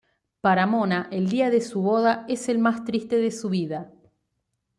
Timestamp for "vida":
3.51-3.91